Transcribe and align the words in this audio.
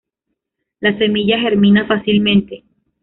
La 0.79 0.97
semilla 0.97 1.37
germina 1.39 1.85
fácilmente. 1.85 2.63